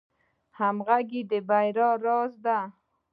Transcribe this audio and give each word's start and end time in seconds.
همغږي 0.57 1.21
د 1.31 1.33
بریا 1.47 1.89
راز 2.05 2.33
دی 2.45 2.59